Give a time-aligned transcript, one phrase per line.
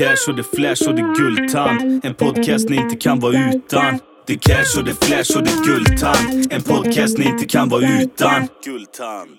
[0.00, 2.04] cash och det flash och det guldtand.
[2.04, 4.00] En podcast ni inte kan vara utan.
[4.26, 6.52] Det cash och det flash och det guldtand.
[6.52, 8.48] En podcast ni inte kan vara utan.
[8.64, 9.38] Guldtand.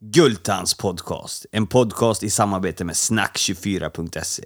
[0.00, 1.46] Guldtands podcast.
[1.52, 4.44] En podcast i samarbete med snack24.se.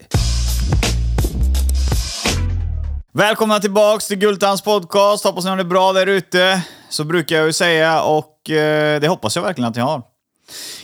[3.12, 5.24] Välkomna tillbaks till Guldtands podcast.
[5.24, 6.62] Hoppas ni har det bra där ute.
[6.88, 10.13] Så brukar jag ju säga och eh, det hoppas jag verkligen att ni har.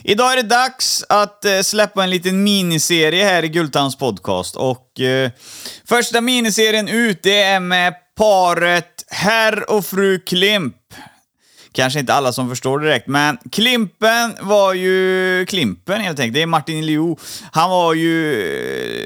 [0.02, 5.00] Idag är det dags att eh, släppa en liten miniserie här i Gultans podcast och
[5.00, 5.30] eh,
[5.88, 10.76] första miniserien ut det är med paret herr och fru Klimp.
[11.72, 16.34] Kanske inte alla som förstår direkt, men Klimpen var ju Klimpen helt enkelt.
[16.34, 17.16] Det är Martin Liu.
[17.52, 18.42] Han var ju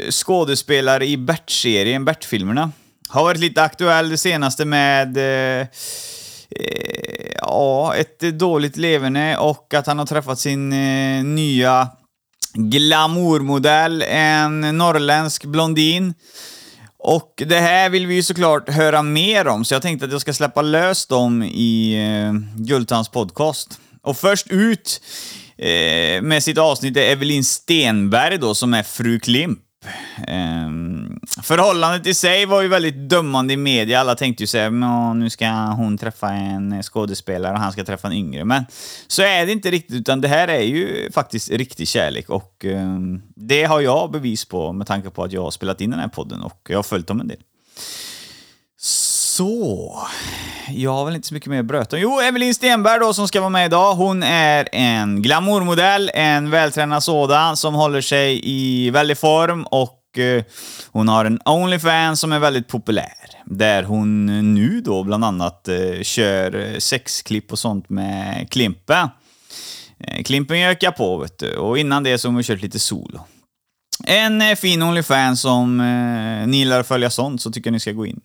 [0.06, 2.72] eh, skådespelare i Bert-serien, Bert-filmerna.
[3.08, 5.16] Har varit lite aktuell det senaste med
[5.60, 5.66] eh,
[7.40, 11.88] ja, ett dåligt leverne och att han har träffat sin eh, nya
[12.54, 16.14] glamourmodell, en norrländsk blondin.
[16.98, 20.20] Och det här vill vi ju såklart höra mer om, så jag tänkte att jag
[20.20, 23.78] ska släppa lös dem i eh, Gultans podcast.
[24.02, 25.00] Och först ut
[25.56, 29.58] eh, med sitt avsnitt är Evelin Stenberg då, som är fru Klimp.
[30.28, 30.70] Eh,
[31.42, 34.00] förhållandet i sig var ju väldigt dömande i media.
[34.00, 38.14] Alla tänkte ju såhär, nu ska hon träffa en skådespelare och han ska träffa en
[38.14, 38.44] yngre.
[38.44, 38.64] Men
[39.06, 42.98] så är det inte riktigt, utan det här är ju faktiskt riktig kärlek och eh,
[43.36, 46.08] det har jag bevis på med tanke på att jag har spelat in den här
[46.08, 47.40] podden och jag har följt dem en del.
[49.36, 49.98] Så,
[50.68, 52.02] jag har väl inte så mycket mer att bröta om.
[52.02, 53.94] Jo, Evelin Stenberg då som ska vara med idag.
[53.94, 60.44] Hon är en glamourmodell, en vältränad sådan som håller sig i väldig form och Eh,
[60.92, 63.30] hon har en Onlyfans som är väldigt populär.
[63.44, 69.08] Där hon nu då bland annat eh, kör sexklipp och sånt med eh, Klimpen.
[70.24, 73.20] Klimpen ökar på vet du, och innan det så har hon kört lite solo.
[74.04, 77.92] En fin Onlyfans som eh, ni gillar att följa sånt så tycker jag ni ska
[77.92, 78.20] gå in.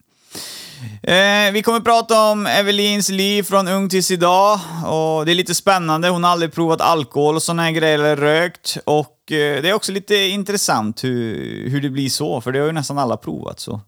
[1.03, 4.59] Eh, vi kommer prata om Evelins liv från ung tills idag.
[4.85, 6.09] Och det är lite spännande.
[6.09, 8.78] Hon har aldrig provat alkohol och såna här grejer, eller rökt.
[8.85, 12.66] Och Eh, det är också lite intressant hur, hur det blir så, för det har
[12.66, 13.59] ju nästan alla provat.
[13.59, 13.81] så.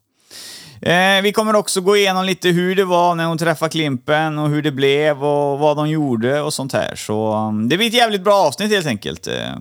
[0.81, 4.49] Eh, vi kommer också gå igenom lite hur det var när hon träffade Klimpen och
[4.49, 6.95] hur det blev och vad de gjorde och sånt här.
[6.95, 9.27] Så mm, det blir ett jävligt bra avsnitt helt enkelt.
[9.27, 9.55] Eh,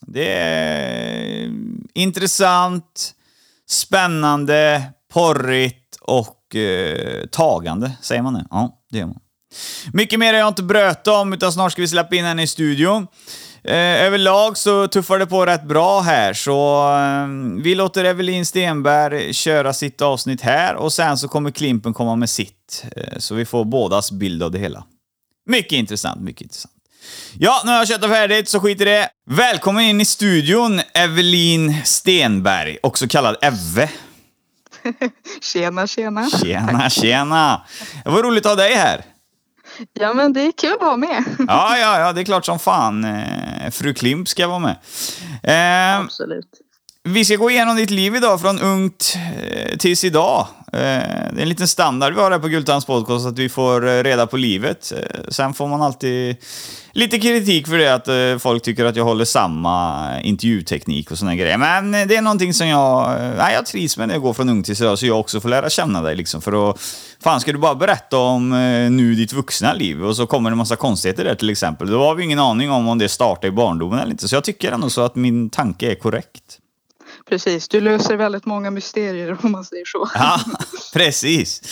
[0.00, 1.50] det är
[1.94, 3.14] intressant,
[3.68, 7.92] spännande, porrigt och eh, tagande.
[8.02, 8.46] Säger man det?
[8.50, 9.20] Ja, det gör man.
[9.92, 12.46] Mycket mer har jag inte bröt om, utan snart ska vi släppa in henne i
[12.46, 13.06] studion.
[13.68, 19.34] Eh, överlag så tuffar det på rätt bra här, så eh, vi låter Evelin Stenberg
[19.34, 22.84] köra sitt avsnitt här och sen så kommer Klimpen komma med sitt.
[22.96, 24.84] Eh, så vi får bådas bild av det hela.
[25.46, 26.74] Mycket intressant, mycket intressant.
[27.38, 29.08] Ja, nu har jag köttat färdigt, så skit i det.
[29.30, 33.90] Välkommen in i studion, Evelin Stenberg, också kallad Evve.
[35.42, 36.30] Tjena, tjena.
[36.30, 37.62] Tjena, tjena!
[38.04, 39.04] Det var roligt att ha dig här.
[39.92, 41.24] Ja, men det är kul att vara med.
[41.48, 43.04] Ja, ja, ja, det är klart som fan.
[43.04, 44.76] Eh, Fru Klimp ska vara med.
[45.42, 46.46] Eh, Absolut.
[47.04, 50.46] vi ska gå igenom ditt liv idag, från ungt eh, tills idag.
[50.72, 54.02] Eh, det är en liten standard vi har här på Gultans podcast, att vi får
[54.04, 54.92] reda på livet.
[55.28, 56.36] Sen får man alltid
[56.98, 61.34] lite kritik för det, att eh, folk tycker att jag håller samma intervjuteknik och såna
[61.36, 61.58] grejer.
[61.58, 63.12] Men det är någonting som jag...
[63.24, 65.40] eh, Nej, jag trivs med när jag går från ung tills idag, så jag också
[65.40, 66.42] får lära känna dig liksom.
[66.42, 66.80] För att...
[67.22, 70.54] Fan, ska du bara berätta om eh, nu ditt vuxna liv och så kommer det
[70.54, 71.90] en massa konstigheter där till exempel.
[71.90, 74.28] Då har vi ingen aning om om det startar i barndomen eller inte.
[74.28, 76.58] Så jag tycker ändå så att min tanke är korrekt.
[77.28, 80.08] Precis, du löser väldigt många mysterier om man säger så.
[80.14, 80.40] Ja,
[80.92, 81.62] precis.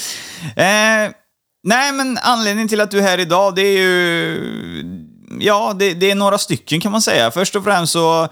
[0.56, 1.10] Eh,
[1.64, 5.05] nej, men anledningen till att du är här idag, det är ju...
[5.40, 7.30] Ja, det, det är några stycken kan man säga.
[7.30, 8.22] Först och främst så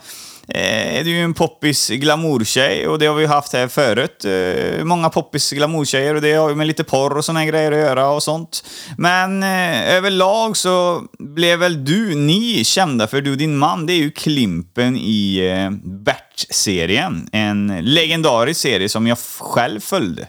[0.48, 4.24] eh, är du ju en poppis glamourtjej och det har vi ju haft här förut.
[4.24, 7.78] Eh, många poppis glamourtjejer och det har ju med lite porr och såna grejer att
[7.78, 8.64] göra och sånt.
[8.98, 13.92] Men eh, överlag så blev väl du, ni, kända för du och din man, det
[13.92, 15.40] är ju Klimpen i
[15.84, 17.28] Bert-serien.
[17.32, 20.28] En legendarisk serie som jag själv följde.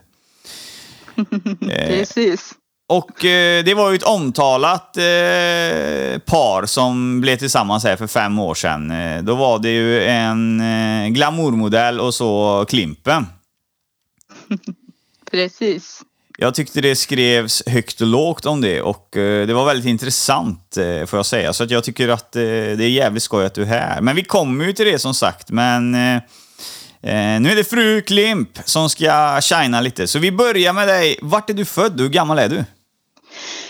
[1.59, 2.53] Precis.
[2.87, 8.39] Och eh, det var ju ett omtalat eh, par som blev tillsammans här för fem
[8.39, 8.91] år sedan.
[8.91, 13.27] Eh, då var det ju en eh, glamourmodell och så Klimpen.
[15.31, 16.01] Precis.
[16.37, 20.77] Jag tyckte det skrevs högt och lågt om det och eh, det var väldigt intressant
[21.07, 21.53] får jag säga.
[21.53, 24.01] Så att jag tycker att det är jävligt skoj att du är här.
[24.01, 25.95] Men vi kommer ju till det som sagt, men
[27.05, 30.07] eh, nu är det fru Klimp som ska shina lite.
[30.07, 31.19] Så vi börjar med dig.
[31.21, 32.01] Vart är du född?
[32.01, 32.63] Hur gammal är du?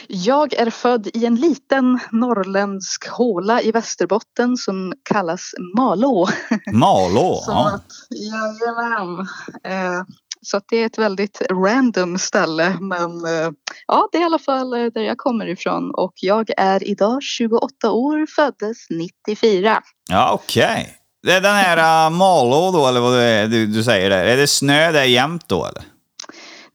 [0.07, 6.27] Jag är född i en liten norrländsk håla i Västerbotten som kallas Malå.
[6.73, 7.41] Malå?
[7.45, 7.71] Så Ja.
[7.75, 9.19] att, jajamän.
[9.63, 10.03] Eh,
[10.41, 13.51] så det är ett väldigt random ställe men eh,
[13.87, 17.23] ja det är i alla fall eh, där jag kommer ifrån och jag är idag
[17.23, 19.81] 28 år, föddes 94.
[20.09, 20.93] Ja, okej.
[21.23, 24.25] Det är den här uh, Malå då, eller vad det är du, du säger där.
[24.25, 25.83] Är det snö där jämt då, eller?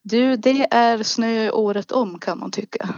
[0.03, 2.89] Du, det är snö året om kan man tycka.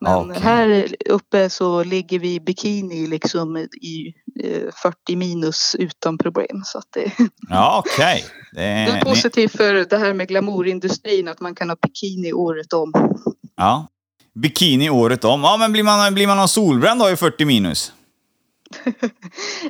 [0.00, 0.42] Men Okej.
[0.42, 4.14] här uppe så ligger vi i bikini liksom i
[4.44, 6.62] eh, 40 minus utan problem.
[6.64, 7.12] Så att det,
[7.48, 8.24] Ja, okej.
[8.52, 11.76] Det det är- är ni- positivt för det här med glamourindustrin att man kan ha
[11.82, 12.92] bikini året om.
[13.56, 13.88] Ja.
[14.34, 15.40] Bikini året om.
[15.42, 17.92] Ja, men blir man, blir man någon solbränd då i 40 minus?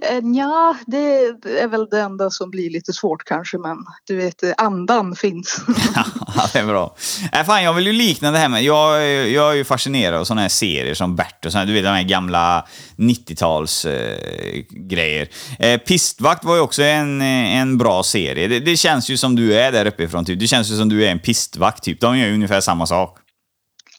[0.03, 1.25] Eh, ja, det
[1.61, 3.77] är väl det enda som blir lite svårt kanske men
[4.07, 5.61] du vet eh, andan finns.
[6.37, 6.97] Ja, det är bra.
[7.33, 8.63] Äh, fan, jag vill ju likna det här med...
[8.63, 11.73] Jag, är- jag är ju fascinerad av sådana här serier som Bert och såna, du
[11.73, 12.67] vet de här gamla
[12.97, 15.29] 90-talsgrejer.
[15.59, 15.69] eh.
[15.73, 18.49] Eh, Pistvakt var ju också en, eh, en bra serie.
[18.49, 20.41] Det, det känns ju som du är där uppifrån, typ.
[20.41, 22.01] Det känns ju som du är en pistvakt, typ.
[22.01, 23.19] De gör ju ungefär samma sak.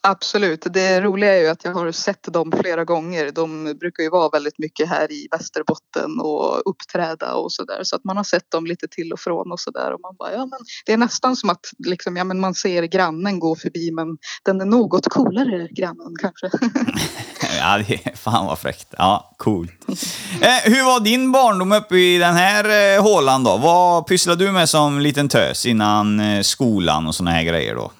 [0.02, 0.66] Absolut.
[0.70, 3.30] Det roliga är ju att jag har sett dem flera gånger.
[3.30, 7.80] De brukar ju vara väldigt mycket här i Västerbotten och uppträda och sådär.
[7.82, 9.94] Så att man har sett dem lite till och från och sådär.
[9.94, 12.82] Och man bara, ja men det är nästan som att liksom, ja, men man ser
[12.82, 14.06] grannen gå förbi men
[14.44, 16.50] den är något coolare grannen kanske.
[17.58, 18.94] Ja, det är fan vad fräckt.
[18.98, 19.70] Ja, coolt.
[20.40, 23.56] Eh, hur var din barndom uppe i den här eh, hålan då?
[23.56, 27.92] Vad pysslade du med som liten tös innan eh, skolan och såna här grejer då?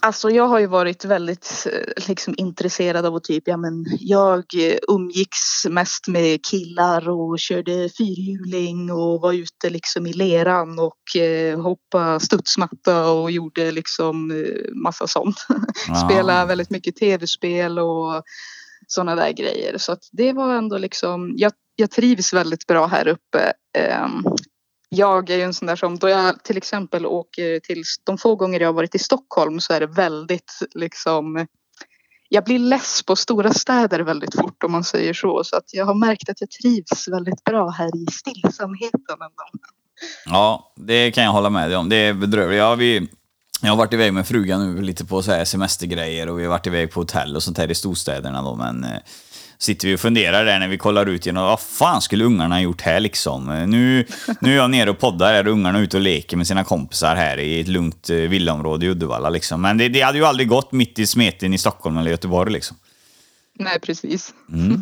[0.00, 4.38] Alltså jag har ju varit väldigt eh, liksom intresserad av att typ, ja men jag
[4.38, 11.20] eh, umgicks mest med killar och körde fyrhjuling och var ute liksom i leran och
[11.20, 15.36] eh, hoppa studsmatta och gjorde liksom eh, massa sånt.
[15.88, 15.94] Ja.
[15.94, 18.22] Spela väldigt mycket tv-spel och
[18.86, 19.78] sådana där grejer.
[19.78, 23.52] Så att det var ändå liksom, jag, jag trivs väldigt bra här uppe.
[23.78, 24.24] Ehm,
[24.96, 28.36] jag är ju en sån där som, då jag till exempel åker till, de få
[28.36, 31.46] gånger jag har varit i Stockholm så är det väldigt liksom
[32.28, 35.44] jag blir less på stora städer väldigt fort om man säger så.
[35.44, 39.44] Så att jag har märkt att jag trivs väldigt bra här i stillsamheten ändå.
[40.24, 41.88] Ja, det kan jag hålla med dig om.
[41.88, 42.58] Det är bedrövligt.
[42.58, 43.08] Ja, vi,
[43.62, 46.50] jag har varit iväg med frugan nu lite på så här semestergrejer och vi har
[46.50, 48.98] varit iväg på hotell och sånt här i storstäderna då, men eh,
[49.58, 52.60] sitter vi och funderar där när vi kollar ut genom vad fan skulle ungarna ha
[52.60, 53.64] gjort här liksom?
[53.70, 54.06] Nu,
[54.40, 56.64] nu är jag nere och poddar här och ungarna är ute och leker med sina
[56.64, 59.62] kompisar här i ett lugnt eh, villaområde i Uddevalla liksom.
[59.62, 62.76] Men det, det hade ju aldrig gått mitt i smeten i Stockholm eller Göteborg liksom.
[63.58, 64.34] Nej precis.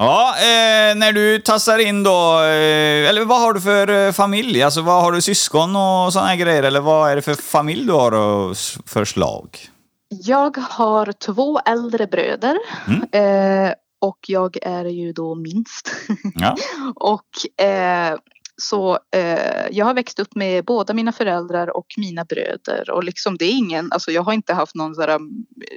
[0.00, 4.62] Ja, eh, när du tassar in då, eh, eller vad har du för eh, familj?
[4.62, 6.62] Alltså vad har du syskon och sådana här grejer?
[6.62, 9.58] Eller vad är det för familj du har och s- för slag?
[10.08, 12.58] Jag har två äldre bröder.
[13.12, 15.90] Eh, och jag är ju då minst.
[16.34, 16.56] Ja.
[16.94, 18.16] och eh,
[18.62, 23.36] så eh, jag har växt upp med båda mina föräldrar och mina bröder och liksom
[23.36, 25.30] det är ingen, alltså jag har inte haft någon sådär mm,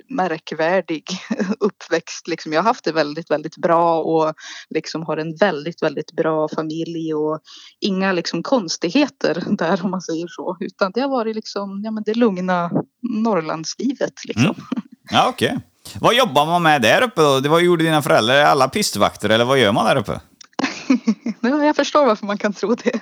[0.09, 1.03] märkvärdig
[1.59, 2.53] uppväxt liksom.
[2.53, 4.33] Jag har haft det väldigt, väldigt bra och
[4.69, 7.39] liksom har en väldigt, väldigt bra familj och
[7.79, 12.03] inga liksom konstigheter där om man säger så utan det har varit liksom, ja men
[12.03, 12.71] det lugna
[13.01, 14.45] Norrlandslivet liksom.
[14.45, 14.55] Mm.
[15.11, 15.59] Ja, okej.
[15.99, 17.39] Vad jobbar man med där uppe då?
[17.39, 18.35] Det Vad gjorde dina föräldrar?
[18.35, 20.19] Är alla pistvakter eller vad gör man där uppe?
[21.65, 23.01] Jag förstår varför man kan tro det.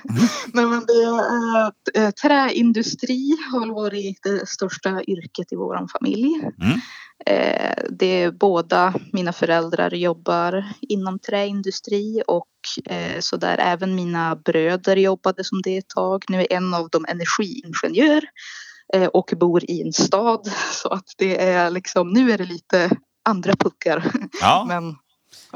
[0.52, 6.34] Nej, men det äh, träindustri har varit det största yrket i vår familj.
[6.62, 6.80] Mm.
[7.26, 12.46] Eh, det båda mina föräldrar jobbar inom träindustri och
[12.86, 16.24] eh, så där även mina bröder jobbade som det ett tag.
[16.28, 18.22] Nu är en av dem energiingenjör
[19.12, 22.90] och bor i en stad så att det är liksom nu är det lite
[23.28, 24.12] andra puckar.
[24.40, 24.64] Ja.
[24.68, 24.96] Men.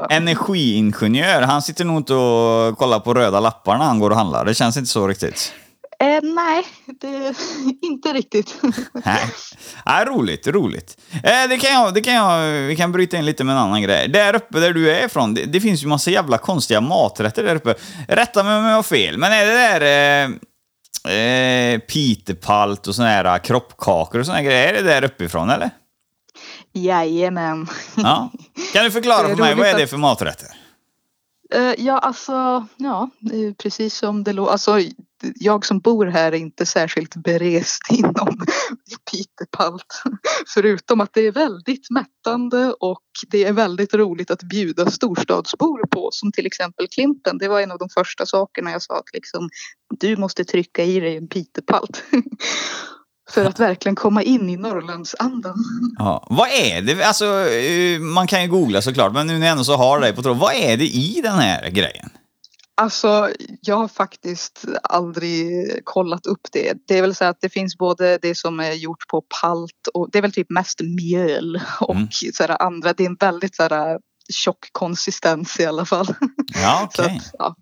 [0.09, 4.45] Energiingenjör, han sitter nog inte och kollar på röda lappar när han går och handlar.
[4.45, 5.53] Det känns inte så riktigt.
[5.99, 6.63] Eh, nej,
[7.01, 7.35] det
[7.81, 8.55] inte riktigt.
[9.05, 9.25] Nej.
[9.85, 10.97] Ja, roligt, roligt.
[11.13, 13.81] Eh, det kan jag, det kan jag, vi kan bryta in lite med en annan
[13.81, 14.07] grej.
[14.07, 17.55] Där uppe där du är ifrån, det, det finns ju massa jävla konstiga maträtter där
[17.55, 17.75] uppe.
[18.07, 19.81] Rätta mig om jag har fel, men är det där
[21.05, 25.49] eh, eh, pitepalt och såna här kroppkakor och såna här grejer, är det där uppifrån
[25.49, 25.69] eller?
[26.75, 27.67] Jajamän.
[27.95, 28.31] Ja.
[28.73, 30.47] Kan du förklara för mig, vad är det för maträtter?
[31.53, 33.09] Eh, ja, alltså, ja,
[33.57, 34.51] precis som det låter.
[34.51, 34.79] Alltså,
[35.35, 38.45] jag som bor här är inte särskilt berest inom
[39.11, 40.03] pitepalt.
[40.53, 46.09] Förutom att det är väldigt mättande och det är väldigt roligt att bjuda storstadsbor på.
[46.11, 47.37] Som till exempel Klimpen.
[47.37, 49.49] Det var en av de första sakerna jag sa att liksom,
[49.99, 52.03] du måste trycka i dig en pitepalt.
[53.29, 55.55] För att verkligen komma in i Norrlandsandan.
[55.97, 56.27] Ja.
[56.29, 57.03] Vad är det?
[57.03, 60.13] Alltså, eh, man kan ju googla såklart, men nu när jag ändå så har dig
[60.15, 62.09] på tråd, vad är det i den här grejen?
[62.77, 63.29] Alltså,
[63.61, 65.45] jag har faktiskt aldrig
[65.85, 66.73] kollat upp det.
[66.87, 70.09] Det är väl så att det finns både det som är gjort på palt och
[70.11, 72.07] det är väl typ mest mjöl och Mm.
[72.11, 72.93] så här andra.
[72.93, 73.99] Det är en väldigt så här
[74.33, 76.07] tjock konsistens i alla fall.
[76.61, 77.05] Ja, okej.
[77.05, 77.55] att, ja.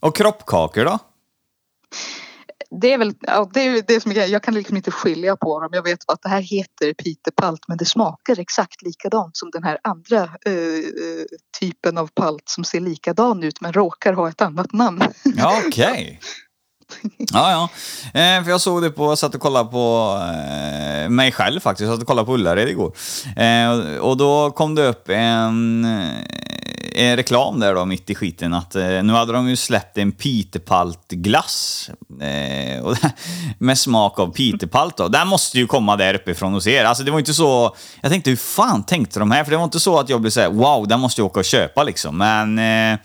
[0.00, 0.98] Och kroppkakor då?
[2.70, 4.30] Det är väl ja, det, är det som är grejen.
[4.30, 5.70] Jag kan liksom inte skilja på dem.
[5.72, 9.64] Jag vet bara att det här heter pitepalt men det smakar exakt likadant som den
[9.64, 11.24] här andra eh, eh,
[11.60, 15.02] typen av palt som ser likadan ut men råkar ha ett annat namn.
[15.36, 16.20] Ja, okej.
[17.32, 17.68] Ja, ja.
[18.20, 21.86] Eh, för jag såg det på, jag satt och kollade på eh, mig själv faktiskt,
[21.86, 22.92] jag satt och kollade på Ullared igår.
[23.36, 28.54] Eh, och, då kom det upp en, eh, en reklam där då mitt i skiten
[28.54, 31.90] att eh, nu hade de ju släppt en pitepaltglass.
[32.20, 32.96] Eh, och,
[33.58, 35.08] med smak av pitepalt då.
[35.08, 36.84] Den måste ju komma där uppifrån hos er.
[36.84, 39.44] Alltså det var inte så, jag tänkte hur fan tänkte de här?
[39.44, 41.44] För det var inte så att jag blev såhär wow, den måste jag åka och
[41.44, 42.18] köpa liksom.
[42.18, 42.98] Men eh,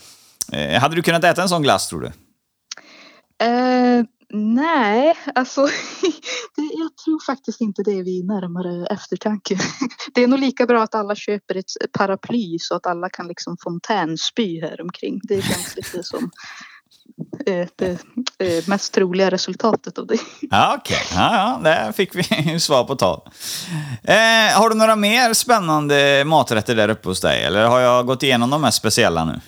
[0.52, 2.12] eh, hade du kunnat äta en sån glass tror du?
[3.40, 4.04] Eh,
[4.34, 5.62] nej, alltså
[6.56, 9.58] jag tror faktiskt inte det vid närmare eftertanke.
[10.14, 13.58] Det är nog lika bra att alla köper ett paraply så att alla kan liksom
[13.64, 15.20] fontänspy här omkring.
[15.24, 16.32] Det känns lite som
[17.46, 17.92] eh, det
[18.38, 20.18] eh, mest troliga resultatet av det.
[20.42, 21.02] Ja, okej.
[21.16, 23.22] Ja, ja, där fick vi svar på tal.
[24.04, 27.44] Eh, har du några mer spännande maträtter där uppe hos dig?
[27.44, 29.40] Eller har jag gått igenom de mest speciella nu?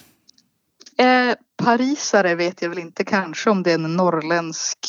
[1.05, 4.80] Eh, parisare vet jag väl inte kanske om det är en norrländsk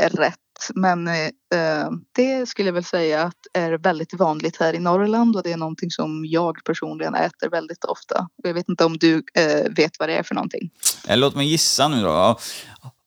[0.00, 0.36] rätt.
[0.74, 5.42] Men eh, det skulle jag väl säga att är väldigt vanligt här i Norrland och
[5.42, 8.28] det är någonting som jag personligen äter väldigt ofta.
[8.42, 10.70] Jag vet inte om du eh, vet vad det är för någonting.
[11.08, 12.38] Eh, låt mig gissa nu då.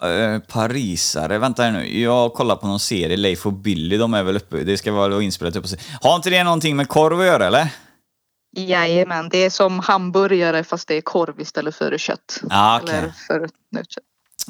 [0.08, 2.00] Eh, parisare, vänta här nu.
[2.00, 4.58] Jag kollar på någon serie, Leif och Billy, de är väl uppe.
[4.64, 5.68] Det ska vara inspelat uppe.
[6.02, 7.68] Har inte det någonting med korv att göra eller?
[8.56, 12.42] Jajamän, det är som hamburgare fast det är korv istället för kött.
[12.50, 12.98] Ja, okej.
[12.98, 14.04] Eller för nötkött.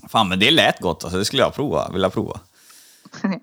[0.09, 1.19] Fan, men det lät gott alltså.
[1.19, 2.39] Det skulle jag prova, vilja prova.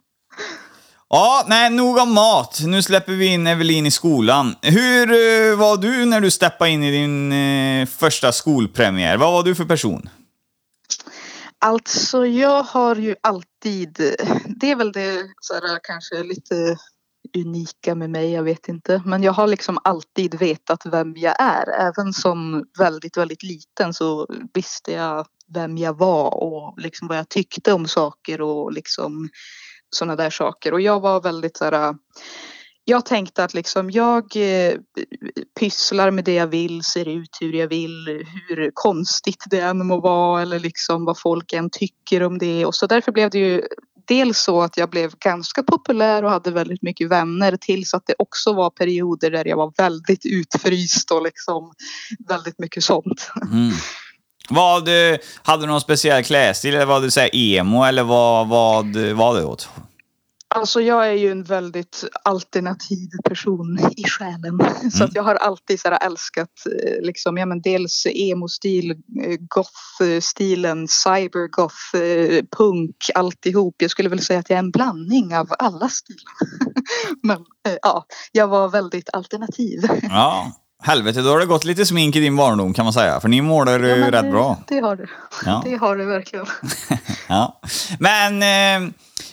[1.12, 2.60] Ja, nej, nog om mat.
[2.66, 4.56] Nu släpper vi in Evelin i skolan.
[4.62, 9.16] Hur eh, var du när du steppade in i din eh, första skolpremiär?
[9.16, 10.08] Vad var du för person?
[11.58, 13.96] Alltså jag har ju alltid,
[14.46, 16.76] det är väl det så här, kanske lite
[17.36, 19.02] unika med mig, jag vet inte.
[19.04, 21.68] Men jag har liksom alltid vetat vem jag är.
[21.68, 27.28] Även som väldigt, väldigt liten så visste jag vem jag var och liksom vad jag
[27.28, 29.28] tyckte om saker och liksom
[29.90, 30.72] sådana där saker.
[30.72, 31.94] Och jag var väldigt så här,
[32.84, 34.74] jag tänkte att liksom jag eh,
[35.60, 40.00] pysslar med det jag vill, ser ut hur jag vill, hur konstigt det än må
[40.00, 42.66] vara eller liksom vad folk än tycker om det.
[42.66, 43.62] Och så därför blev det ju
[44.10, 48.14] dels så att jag blev ganska populär och hade väldigt mycket vänner tills att det
[48.18, 51.72] också var perioder där jag var väldigt utfryst och liksom
[52.28, 53.30] väldigt mycket sånt.
[53.52, 53.72] Mm.
[54.48, 54.88] Vad,
[55.42, 59.44] hade du någon speciell klädstil eller var du så emo eller vad, vad var det
[59.44, 59.68] åt?
[60.54, 64.60] Alltså jag är ju en väldigt alternativ person i själen.
[64.92, 69.36] Så att jag har alltid så här älskat eh, liksom, ja, men dels emo-stil, eh,
[69.40, 73.74] goth-stilen, cybergoth, eh, punk, alltihop.
[73.78, 76.34] Jag skulle väl säga att jag är en blandning av alla stilar.
[77.22, 77.44] Men
[77.82, 79.80] ja, jag var väldigt alternativ.
[80.02, 83.20] Ja, helvete, då har det gått lite smink i din barndom kan man säga.
[83.20, 84.58] För ni målar ju men rätt det, bra.
[84.68, 85.06] Det har det.
[85.46, 85.62] Ja.
[85.64, 86.46] Det har det verkligen.
[87.28, 87.60] Ja.
[87.98, 88.90] Men, eh,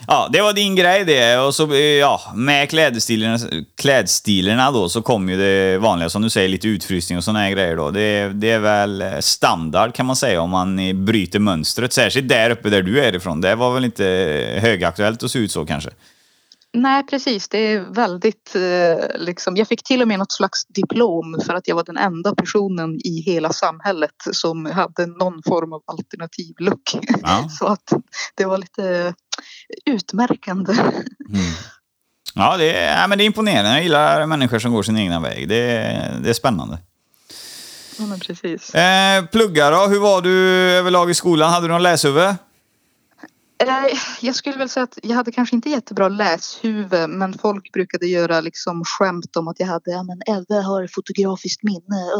[0.08, 1.38] ja, det var din grej det.
[1.38, 3.40] Och så, eh, ja, med klädstilarna,
[3.78, 7.50] klädstilarna då så kom ju det vanliga, som du säger, lite utfrysning och såna här
[7.50, 7.92] grejer då.
[7.92, 11.94] Det, det är väl eh, standard kan man säga om man eh, bryter mönstret.
[11.94, 13.42] Särskilt där uppe där du är ifrån.
[13.42, 14.04] Det var väl inte
[14.62, 15.90] högaktuellt att se ut så kanske?
[16.74, 21.40] Nej precis, det är väldigt eh, liksom, jag fick till och med något slags diplom
[21.46, 25.82] för att jag var den enda personen i hela samhället som hade någon form av
[25.86, 26.98] alternativ look.
[27.24, 27.50] Ja.
[27.60, 27.94] Så att
[28.36, 29.14] det var lite
[29.86, 30.74] utmärkande.
[32.36, 33.70] Ja, det är, ja, men det är imponerande.
[33.70, 35.50] Jag gillar människor som går sin egna väg.
[35.50, 36.78] Det, är- det är spännande.
[38.00, 38.76] Ja men precis.
[38.76, 39.78] Eh, plugga då?
[39.88, 40.32] Hur var du
[40.72, 41.52] överlag i skolan?
[41.52, 42.36] Hade du någon läshuvud?
[44.22, 48.42] Jag skulle väl säga att jag hade kanske inte jättebra läshuvud men folk brukade göra
[48.42, 52.12] liksom skämt om att jag hade, ja men Elve har fotografiskt minne,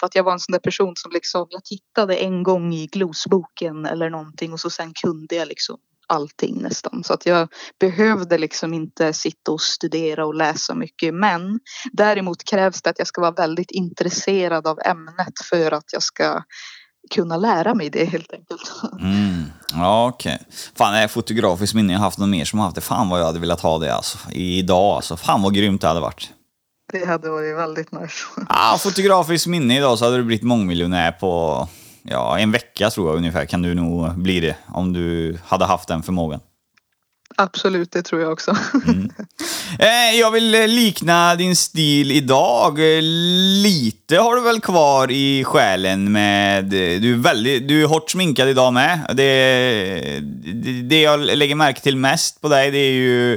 [0.00, 2.86] för att jag var en sån där person som liksom, jag tittade en gång i
[2.86, 7.04] glosboken eller någonting och så sen kunde jag liksom allting nästan.
[7.04, 7.48] Så att jag
[7.80, 11.14] behövde liksom inte sitta och studera och läsa mycket.
[11.14, 11.60] Men
[11.92, 16.42] däremot krävs det att jag ska vara väldigt intresserad av ämnet för att jag ska
[17.10, 18.72] kunna lära mig det helt enkelt.
[19.00, 19.44] Mm.
[19.74, 20.38] Ja, okej.
[20.76, 21.92] Fan, det är fotografiskt minne.
[21.92, 22.80] Jag har haft någon mer som har haft det.
[22.80, 24.18] Fan vad jag hade velat ha det alltså.
[24.30, 25.16] Idag alltså.
[25.16, 26.30] Fan vad grymt det hade varit.
[26.92, 28.14] Det hade varit väldigt nice.
[28.48, 31.68] Ah, fotografiskt minne idag så hade du blivit mångmiljonär på
[32.02, 34.56] ja, en vecka tror jag ungefär kan du nog bli det.
[34.68, 36.40] Om du hade haft den förmågan.
[37.36, 38.56] Absolut, det tror jag också.
[38.86, 39.10] Mm.
[39.78, 42.78] Eh, jag vill likna din stil idag.
[43.62, 46.64] Lite har du väl kvar i själen med...
[46.64, 48.98] Du är, väldigt, du är hårt sminkad idag med.
[49.14, 50.20] Det,
[50.54, 53.34] det, det jag lägger märke till mest på dig det är ju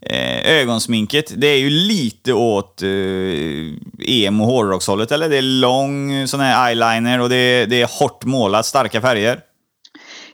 [0.00, 1.32] eh, ögonsminket.
[1.36, 2.88] Det är ju lite åt eh,
[3.98, 5.28] emo hårdrockshållet, eller?
[5.28, 9.40] Det är lång sån här eyeliner och det, det är hårt målat, starka färger.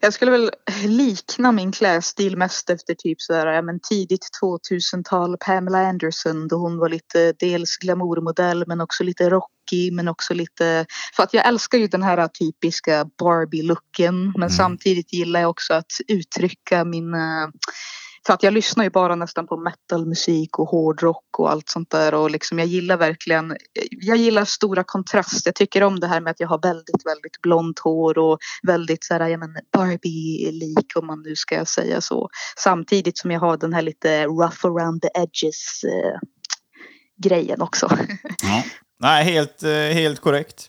[0.05, 0.51] Jag skulle väl
[0.87, 6.57] likna min klädstil mest efter typ så här, ja, men tidigt 2000-tal Pamela Anderson då
[6.57, 11.47] hon var lite dels glamourmodell men också lite rockig men också lite för att jag
[11.47, 17.53] älskar ju den här typiska Barbie-looken men samtidigt gillar jag också att uttrycka mina
[18.27, 22.15] för att jag lyssnar ju bara nästan på metalmusik och hårdrock och allt sånt där
[22.15, 23.57] och liksom jag gillar verkligen
[23.91, 25.49] Jag gillar stora kontraster.
[25.49, 29.05] Jag tycker om det här med att jag har väldigt, väldigt blont hår och väldigt
[29.05, 32.29] så här, ja men Barbie-lik om man nu ska säga så.
[32.59, 36.19] Samtidigt som jag har den här lite rough around the edges eh,
[37.23, 37.89] grejen också.
[38.43, 38.63] Ja.
[39.01, 40.67] Nej, helt, eh, helt korrekt.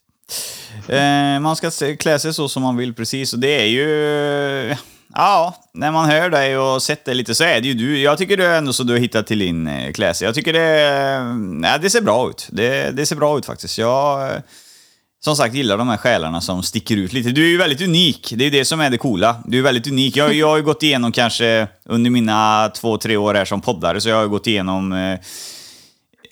[0.87, 4.75] Eh, man ska klä sig så som man vill precis och det är ju...
[5.17, 7.99] Ja, när man hör dig och sett dig lite så är det ju du.
[7.99, 10.25] Jag tycker det är ändå så du har hittat till din eh, klädsel.
[10.25, 10.85] Jag tycker det...
[11.15, 12.47] Eh, nej, det ser bra ut.
[12.51, 13.77] Det, det ser bra ut faktiskt.
[13.77, 14.31] Jag...
[14.31, 14.39] Eh,
[15.23, 17.29] som sagt, gillar de här själarna som sticker ut lite.
[17.29, 18.33] Du är ju väldigt unik.
[18.35, 19.35] Det är ju det som är det coola.
[19.45, 20.17] Du är väldigt unik.
[20.17, 24.01] Jag, jag har ju gått igenom kanske under mina två, tre år här som poddare,
[24.01, 25.19] så jag har ju gått igenom eh,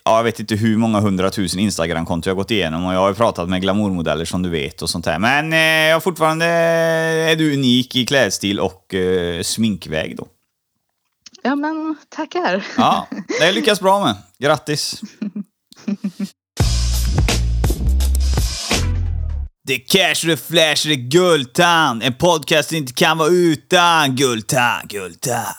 [0.06, 3.14] ja, jag vet inte hur många hundratusen Instagram-konton jag har gått igenom och jag har
[3.14, 5.20] pratat med glamourmodeller som du vet och sånt där.
[5.20, 10.28] Men eh, jag fortfarande är du unik i klädstil och eh, sminkväg då.
[11.44, 12.66] Ja men tackar.
[12.78, 13.08] Ja,
[13.40, 14.16] det lyckas bra med.
[14.40, 15.02] Grattis!
[19.66, 22.04] Det är cash, det är flash, det är guldtand.
[22.04, 25.56] En podcast inte kan vara utan guldtand, guldtand.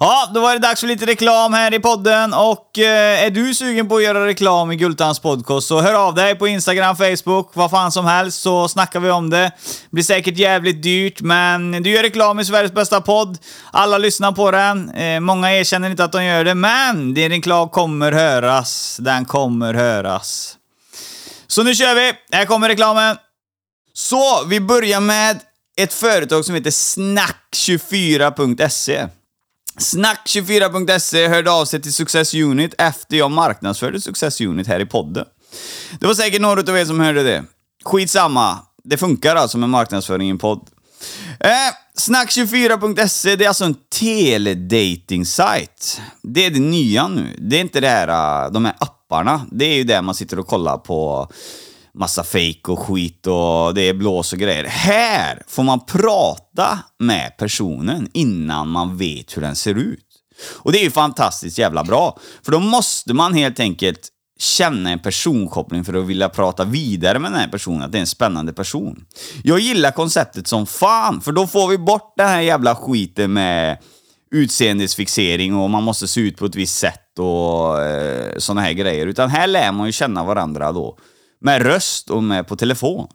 [0.00, 3.54] Ja, då var det dags för lite reklam här i podden och eh, är du
[3.54, 7.50] sugen på att göra reklam i Gultans podcast så hör av dig på Instagram, Facebook,
[7.54, 9.52] vad fan som helst så snackar vi om det.
[9.90, 13.38] Blir säkert jävligt dyrt men du gör reklam i Sveriges bästa podd.
[13.72, 14.90] Alla lyssnar på den.
[14.90, 18.96] Eh, många erkänner inte att de gör det men din reklam kommer höras.
[19.00, 20.56] Den kommer höras.
[21.46, 22.12] Så nu kör vi!
[22.32, 23.16] Här kommer reklamen.
[23.94, 25.40] Så, vi börjar med
[25.76, 29.08] ett företag som heter Snack24.se.
[29.78, 35.24] Snack24.se hörde av sig till Success Unit efter jag marknadsförde Success Unit här i podden.
[36.00, 37.44] Det var säkert några av er som hörde det.
[37.84, 38.58] Skitsamma.
[38.84, 40.68] Det funkar alltså med marknadsföring i en podd.
[41.40, 41.48] Eh,
[41.98, 46.00] Snack24.se, det är alltså en teledating-sajt.
[46.22, 47.36] Det är det nya nu.
[47.38, 49.46] Det är inte det här, eh, de här apparna.
[49.52, 51.28] Det är ju där man sitter och kollar på
[51.98, 54.64] massa fejk och skit och det är blås och grejer.
[54.64, 60.04] Här får man prata med personen innan man vet hur den ser ut.
[60.54, 62.18] Och det är ju fantastiskt jävla bra.
[62.42, 64.08] För då måste man helt enkelt
[64.38, 68.00] känna en personkoppling för att vilja prata vidare med den här personen, att det är
[68.00, 69.04] en spännande person.
[69.42, 73.78] Jag gillar konceptet som fan, för då får vi bort den här jävla skiten med
[74.30, 79.06] utseendesfixering och man måste se ut på ett visst sätt och eh, såna här grejer.
[79.06, 80.98] Utan här lär man ju känna varandra då.
[81.40, 83.08] Med röst och med på telefon.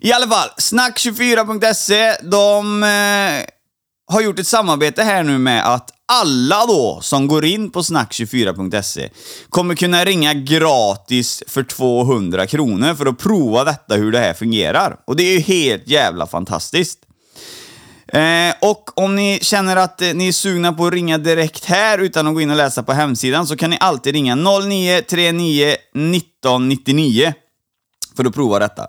[0.00, 3.46] I alla fall, snack24.se, de eh,
[4.14, 9.10] har gjort ett samarbete här nu med att alla då som går in på snack24.se
[9.48, 14.96] kommer kunna ringa gratis för 200 kronor för att prova detta hur det här fungerar.
[15.04, 16.98] Och det är ju helt jävla fantastiskt.
[18.12, 21.98] Eh, och om ni känner att eh, ni är sugna på att ringa direkt här
[21.98, 27.34] utan att gå in och läsa på hemsidan så kan ni alltid ringa 0939 1999
[28.16, 28.82] för att prova detta.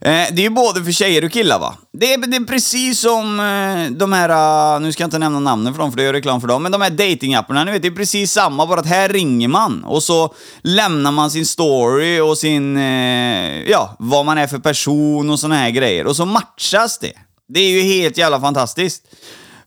[0.00, 1.74] Eh, det är ju både för tjejer och killar va?
[1.92, 5.40] Det är, det är precis som eh, de här, eh, nu ska jag inte nämna
[5.40, 7.82] namnen för dem för det gör reklam för dem, men de här datingapparna, ni vet
[7.82, 12.20] det är precis samma bara att här ringer man och så lämnar man sin story
[12.20, 16.24] och sin, eh, ja, vad man är för person och såna här grejer och så
[16.26, 17.12] matchas det.
[17.48, 19.02] Det är ju helt jävla fantastiskt.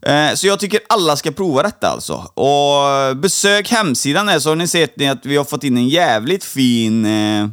[0.01, 2.13] Eh, så jag tycker alla ska prova detta alltså.
[2.33, 6.43] Och besök hemsidan där så har ni sett att vi har fått in en jävligt
[6.43, 7.47] fin eh,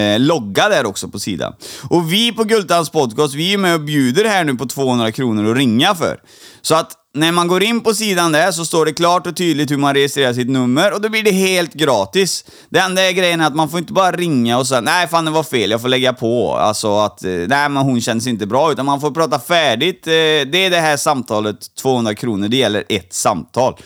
[0.00, 1.54] eh, logga där också på sidan.
[1.90, 5.50] Och vi på Gultans podcast, vi är med och bjuder här nu på 200 kronor
[5.50, 6.20] att ringa för.
[6.62, 9.70] Så att när man går in på sidan där så står det klart och tydligt
[9.70, 12.44] hur man registrerar sitt nummer och då blir det helt gratis.
[12.68, 15.24] Det enda är grejen är att man får inte bara ringa och säga nej fan
[15.24, 16.56] det var fel, jag får lägga på.
[16.56, 20.06] Alltså att eh, nej men hon känns inte bra, utan man får prata färdigt.
[20.06, 23.76] Eh, det är det här samtalet, 200 kronor, det gäller ett samtal.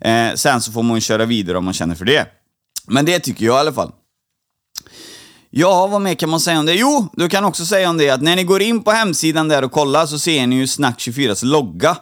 [0.00, 2.26] Eh, sen så får man köra vidare om man känner för det.
[2.86, 3.92] Men det tycker jag i alla fall.
[5.50, 6.74] Ja, vad mer kan man säga om det?
[6.74, 9.64] Jo, du kan också säga om det att när ni går in på hemsidan där
[9.64, 11.96] och kollar så ser ni ju Snack24s logga.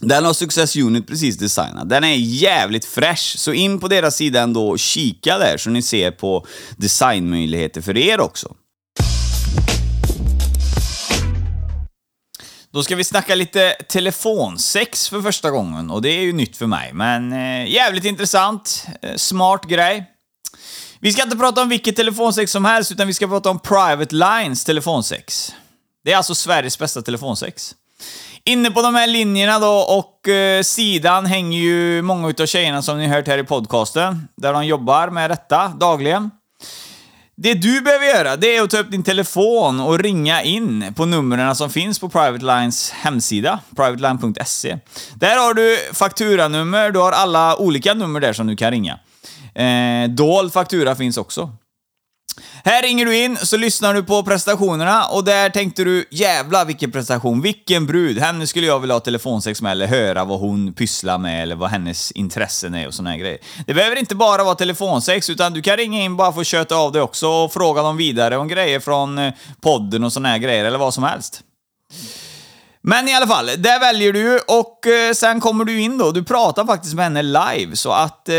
[0.00, 1.88] Den har Success Unit precis designat.
[1.88, 5.82] Den är jävligt fräsch, så in på deras sida ändå och kika där så ni
[5.82, 8.54] ser på designmöjligheter för er också.
[12.70, 16.66] Då ska vi snacka lite telefonsex för första gången och det är ju nytt för
[16.66, 18.86] mig, men eh, jävligt intressant.
[19.02, 20.04] Eh, smart grej.
[21.00, 24.14] Vi ska inte prata om vilket telefonsex som helst, utan vi ska prata om Private
[24.14, 25.54] Lines telefonsex.
[26.04, 27.74] Det är alltså Sveriges bästa telefonsex.
[28.44, 32.98] Inne på de här linjerna då och eh, sidan hänger ju många utav tjejerna som
[32.98, 36.30] ni hört här i podcasten, där de jobbar med detta dagligen.
[37.36, 41.06] Det du behöver göra, det är att ta upp din telefon och ringa in på
[41.06, 44.78] numren som finns på Private Lines hemsida, privateline.se.
[45.14, 48.98] Där har du fakturanummer, du har alla olika nummer där som du kan ringa.
[49.54, 51.50] Eh, dold faktura finns också.
[52.64, 56.92] Här ringer du in, så lyssnar du på prestationerna och där tänkte du jävla vilken
[56.92, 61.18] prestation, vilken brud, henne skulle jag vilja ha telefonsex med eller höra vad hon pysslar
[61.18, 63.38] med eller vad hennes intressen är och såna här grejer.
[63.66, 66.76] Det behöver inte bara vara telefonsex, utan du kan ringa in bara för att köta
[66.76, 70.38] av dig också och fråga dem vidare om grejer från eh, podden och såna här
[70.38, 71.42] grejer eller vad som helst.
[72.82, 76.10] Men i alla fall, där väljer du och eh, sen kommer du in då.
[76.10, 78.34] Du pratar faktiskt med henne live, så att eh,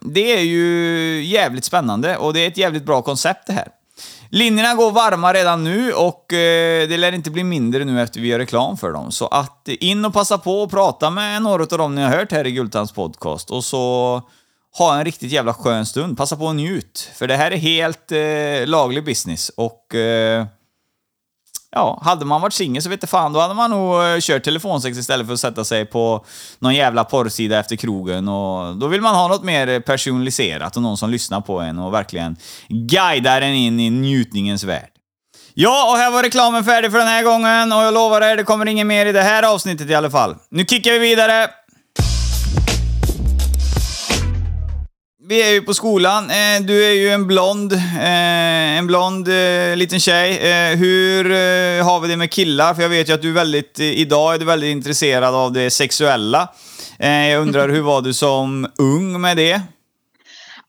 [0.00, 3.68] det är ju jävligt spännande och det är ett jävligt bra koncept det här.
[4.32, 8.28] Linjerna går varma redan nu och eh, det lär inte bli mindre nu efter vi
[8.28, 9.12] gör reklam för dem.
[9.12, 12.32] Så att in och passa på och prata med några av dem ni har hört
[12.32, 14.22] här i Gultans podcast och så
[14.78, 16.16] ha en riktigt jävla skön stund.
[16.16, 20.46] Passa på och njut, för det här är helt eh, laglig business och eh,
[21.72, 24.98] Ja, hade man varit singel så vet fan, då hade man nog eh, kört telefonsex
[24.98, 26.24] istället för att sätta sig på
[26.58, 28.28] någon jävla porrsida efter krogen.
[28.28, 31.94] Och då vill man ha något mer personaliserat och någon som lyssnar på en och
[31.94, 32.36] verkligen
[32.68, 34.90] guidar en in i njutningens värld.
[35.54, 38.44] Ja, och här var reklamen färdig för den här gången och jag lovar er, det
[38.44, 40.36] kommer inget mer i det här avsnittet i alla fall.
[40.50, 41.50] Nu kickar vi vidare!
[45.30, 46.30] Vi är ju på skolan.
[46.30, 50.32] Eh, du är ju en blond, eh, en blond eh, liten tjej.
[50.76, 51.24] Hur
[51.82, 52.74] har vi det med killar?
[52.74, 55.70] För jag vet ju att du är väldigt, idag är du väldigt intresserad av det
[55.70, 56.48] sexuella.
[56.98, 59.60] Jag undrar, hur var du som ung med det?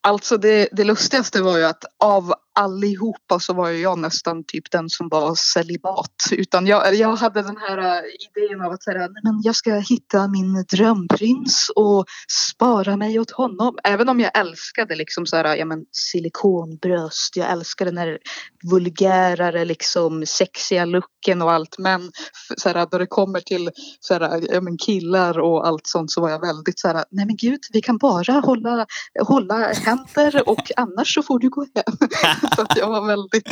[0.02, 4.90] Alltså det, det lustigaste var ju att av allihopa så var jag nästan typ den
[4.90, 6.16] som var celibat.
[6.32, 10.28] Utan jag, jag hade den här eh, idén av att säga, men jag ska hitta
[10.28, 12.06] min drömprins och
[12.52, 13.78] spara mig åt honom.
[13.84, 18.18] Även om jag älskade liksom så här, ja men silikonbröst, jag älskade den här
[18.72, 21.76] vulgärare liksom sexiga looken och allt.
[21.78, 22.12] Men
[22.58, 26.22] så här, när det kommer till så här, ja, men killar och allt sånt så
[26.22, 28.86] var jag väldigt så här, nej men gud, vi kan bara hålla,
[29.28, 31.98] hålla händer och annars så får du gå hem.
[32.56, 33.48] så att jag var väldigt,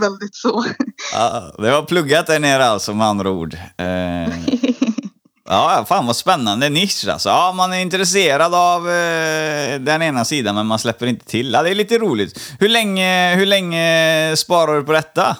[0.00, 0.64] väldigt så.
[1.12, 3.54] Ja, det var pluggat där nere alltså med andra ord.
[3.76, 4.28] Eh,
[5.48, 7.28] ja, fan vad spännande nisch alltså.
[7.28, 11.52] Ja, man är intresserad av eh, den ena sidan men man släpper inte till.
[11.52, 12.40] Ja, det är lite roligt.
[12.60, 15.36] Hur länge, hur länge sparar du på detta?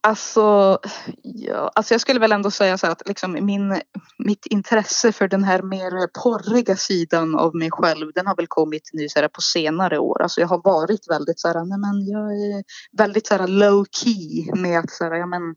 [0.00, 0.78] Alltså,
[1.22, 3.80] ja, alltså jag skulle väl ändå säga så att liksom min,
[4.18, 8.90] mitt intresse för den här mer porriga sidan av mig själv den har väl kommit
[8.92, 10.22] nu så här, på senare år.
[10.22, 12.64] Alltså jag har varit väldigt så här, nej men jag är
[12.98, 15.54] väldigt så här, low key med att så här, ja men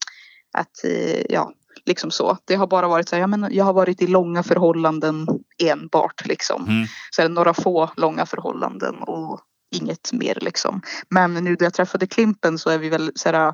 [0.58, 0.86] att
[1.30, 1.52] ja
[1.86, 2.38] liksom så.
[2.46, 5.28] Det har bara varit så här, ja men jag har varit i långa förhållanden
[5.64, 6.64] enbart liksom.
[6.68, 6.88] Mm.
[7.12, 9.40] Så här, några få långa förhållanden och
[9.74, 10.82] inget mer liksom.
[11.10, 13.54] Men nu när jag träffade Klimpen så är vi väl så här, äh,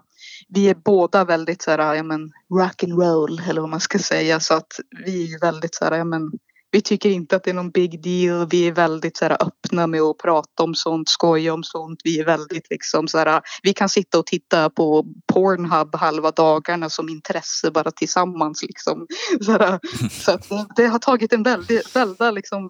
[0.49, 3.79] vi är båda väldigt så här, äh, ja men rock and roll eller vad man
[3.79, 6.31] ska säga så att vi är väldigt så här, äh, ja men
[6.71, 8.47] vi tycker inte att det är någon big deal.
[8.49, 11.99] Vi är väldigt så här, öppna med att prata om sånt, skoja om sånt.
[12.03, 16.89] Vi är väldigt liksom så här, vi kan sitta och titta på Pornhub halva dagarna
[16.89, 19.07] som intresse bara tillsammans liksom.
[19.41, 19.79] Så, här,
[20.09, 22.69] så att det, har tagit en väldigt, väldigt liksom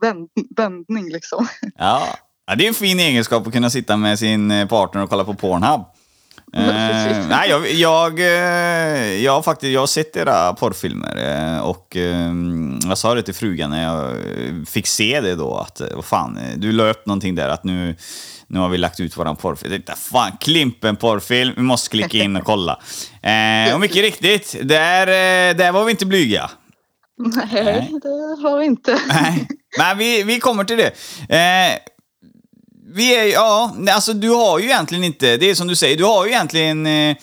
[0.56, 1.48] vändning liksom.
[1.76, 2.04] Ja,
[2.50, 5.24] Ja, det är en fin egenskap att kunna sitta med sin eh, partner och kolla
[5.24, 5.82] på Pornhub.
[6.54, 11.18] eh, nej, jag, jag, eh, jag, faktiskt, jag har sett era porrfilmer
[11.56, 11.98] eh, och
[12.88, 14.16] jag sa det till frugan när jag
[14.68, 17.96] fick se det då att vad fan, du la upp någonting där att nu,
[18.48, 19.74] nu har vi lagt ut våran porrfilm.
[19.74, 22.80] Jag tänkte, fan, Klimpen porrfilm, vi måste klicka in och kolla.
[23.22, 25.06] Eh, och mycket riktigt, där,
[25.54, 26.50] där var vi inte blyga.
[27.18, 29.00] Nej, det har vi inte.
[29.08, 30.92] Nej, men vi, vi kommer till det.
[31.36, 31.80] Eh,
[32.94, 36.04] vi är ja, alltså du har ju egentligen inte, det är som du säger, du
[36.04, 37.16] har ju egentligen eh,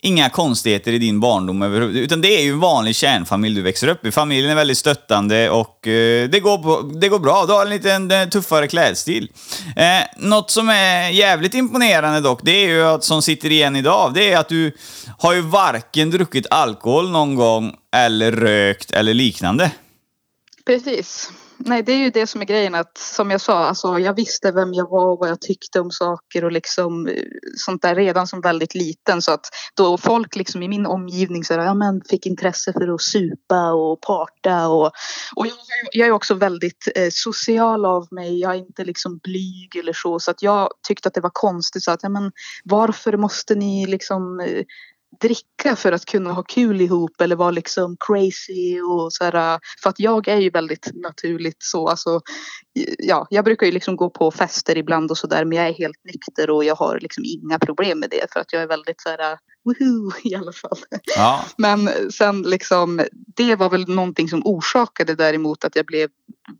[0.00, 2.04] inga konstigheter i din barndom överhuvudtaget.
[2.04, 4.12] Utan det är ju en vanlig kärnfamilj du växer upp i.
[4.12, 7.46] Familjen är väldigt stöttande och eh, det, går, det går bra.
[7.46, 9.30] Du har en lite eh, tuffare klädstil.
[9.76, 9.84] Eh,
[10.16, 14.32] något som är jävligt imponerande dock, det är ju att, som sitter igen idag, det
[14.32, 14.76] är att du
[15.18, 19.70] har ju varken druckit alkohol någon gång eller rökt eller liknande.
[20.66, 24.14] Precis nej, det är ju det som är grejen att som jag sa, alltså, jag
[24.14, 27.22] visste vem jag var och vad jag tyckte om saker och liksom eh,
[27.56, 29.22] sånt där redan som väldigt liten.
[29.22, 32.94] Så att då folk liksom i min omgivning så här, ja, men fick intresse för
[32.94, 34.90] att supa och parta och,
[35.36, 35.56] och jag,
[35.92, 38.40] jag är också väldigt eh, social av mig.
[38.40, 40.20] Jag är inte liksom blyg eller så.
[40.20, 41.82] Så att jag tyckte att det var konstigt.
[41.82, 42.32] Så att ja, men
[42.64, 44.64] varför måste ni liksom eh,
[45.20, 49.54] dricka för att kunna ha kul ihop eller vara liksom crazy och så här.
[49.54, 51.88] Äh, för att jag är ju väldigt naturligt så.
[51.88, 52.20] Alltså,
[52.98, 56.04] ja, jag brukar ju liksom gå på fester ibland och sådär men jag är helt
[56.04, 59.08] nykter och jag har liksom inga problem med det för att jag är väldigt så
[59.08, 60.78] här äh, woohoo i alla fall.
[61.16, 61.44] Ja.
[61.56, 63.00] Men sen liksom
[63.36, 66.08] det var väl någonting som orsakade däremot att jag blev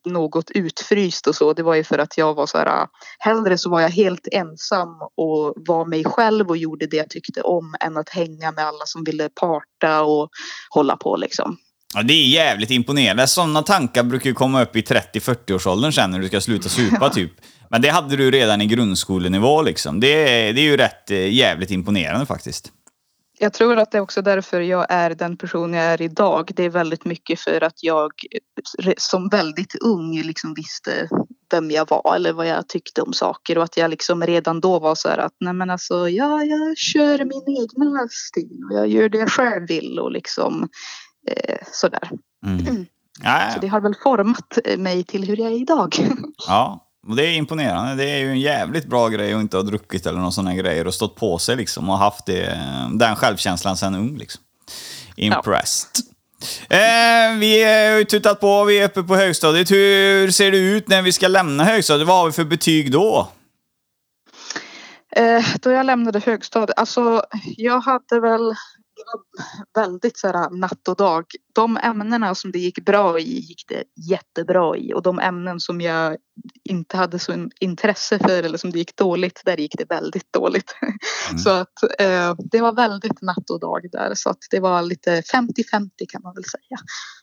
[0.05, 1.53] något utfryst och så.
[1.53, 2.87] Det var ju för att jag var så här
[3.19, 7.41] hellre så var jag helt ensam och var mig själv och gjorde det jag tyckte
[7.41, 10.31] om än att hänga med alla som ville parta och
[10.71, 11.59] hålla på liksom.
[11.95, 13.27] Ja, det är jävligt imponerande.
[13.27, 17.33] Sådana tankar brukar ju komma upp i 30-40-årsåldern sen när du ska sluta supa typ.
[17.71, 20.01] Men det hade du redan i grundskolenivå liksom.
[20.01, 22.73] Det, det är ju rätt eh, jävligt imponerande faktiskt.
[23.41, 26.51] Jag tror att det är också därför jag är den person jag är idag.
[26.57, 28.13] Det är väldigt mycket för att jag
[28.97, 31.09] som väldigt ung liksom visste
[31.51, 34.79] vem jag var eller vad jag tyckte om saker och att jag liksom redan då
[34.79, 38.89] var så här att nej men alltså ja, jag kör min egna stil och jag
[38.89, 40.69] gör det jag själv vill och liksom
[41.31, 42.11] eh, sådär.
[42.47, 42.67] Mm.
[42.67, 42.87] Mm.
[43.55, 45.97] Så det har väl format mig till hur jag är idag.
[46.49, 47.95] Ja, och det är imponerande.
[47.95, 50.55] Det är ju en jävligt bra grej att inte ha druckit eller någon sån här
[50.55, 52.61] grejer och stått på sig liksom och haft det,
[52.93, 54.43] den självkänslan sen ung liksom.
[55.17, 55.91] Impressed.
[56.69, 56.77] Ja.
[56.77, 59.71] Eh, vi har tutat på, vi är uppe på högstadiet.
[59.71, 62.09] Hur ser det ut när vi ska lämna högstadiet?
[62.09, 63.29] Vad har vi för betyg då?
[65.17, 67.23] Eh, då jag lämnade högstadiet, alltså
[67.57, 68.55] jag hade väl
[69.75, 71.25] väldigt så här, natt och dag.
[71.55, 75.81] De ämnena som det gick bra i gick det jättebra i och de ämnen som
[75.81, 76.17] jag
[76.65, 80.75] inte hade så intresse för eller som det gick dåligt, där gick det väldigt dåligt.
[81.29, 81.39] Mm.
[81.39, 85.11] Så att eh, det var väldigt natt och dag där så att det var lite
[85.11, 86.79] 50-50 kan man väl säga.